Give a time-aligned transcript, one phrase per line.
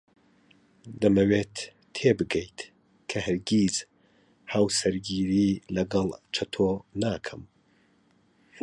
[1.01, 1.55] دەمەوێت
[1.95, 2.59] تێبگەیت
[3.09, 3.75] کە هەرگیز
[4.53, 6.69] هاوسەرگیری لەگەڵ چەتۆ
[7.01, 7.41] ناکەم.